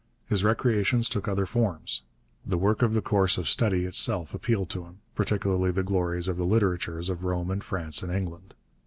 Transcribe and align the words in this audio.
His 0.25 0.43
recreations 0.43 1.07
took 1.07 1.27
other 1.27 1.45
forms. 1.45 2.01
The 2.43 2.57
work 2.57 2.81
of 2.81 2.95
the 2.95 3.03
course 3.03 3.37
of 3.37 3.47
study 3.47 3.85
itself 3.85 4.33
appealed 4.33 4.71
to 4.71 4.83
him, 4.85 5.01
particularly 5.13 5.69
the 5.69 5.83
glories 5.83 6.27
of 6.27 6.37
the 6.37 6.43
literatures 6.43 7.07
of 7.07 7.23
Rome 7.23 7.51
and 7.51 7.63
France 7.63 8.01
and 8.01 8.11
England. 8.11 8.55